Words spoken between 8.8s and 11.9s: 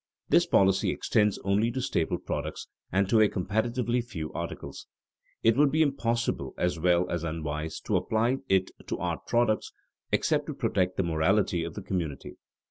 to art products, except to protect the morality of the